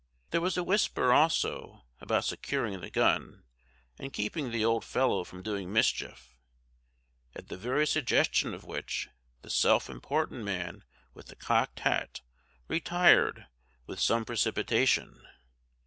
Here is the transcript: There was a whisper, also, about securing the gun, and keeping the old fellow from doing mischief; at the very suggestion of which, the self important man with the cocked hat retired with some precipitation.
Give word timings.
There 0.31 0.41
was 0.41 0.57
a 0.57 0.63
whisper, 0.63 1.13
also, 1.13 1.85
about 1.99 2.25
securing 2.25 2.81
the 2.81 2.89
gun, 2.89 3.43
and 3.99 4.11
keeping 4.11 4.49
the 4.49 4.65
old 4.65 4.83
fellow 4.83 5.23
from 5.23 5.43
doing 5.43 5.71
mischief; 5.71 6.39
at 7.35 7.49
the 7.49 7.55
very 7.55 7.85
suggestion 7.85 8.55
of 8.55 8.63
which, 8.63 9.09
the 9.43 9.49
self 9.51 9.91
important 9.91 10.43
man 10.43 10.83
with 11.13 11.27
the 11.27 11.35
cocked 11.35 11.81
hat 11.81 12.21
retired 12.67 13.45
with 13.85 13.99
some 13.99 14.25
precipitation. 14.25 15.21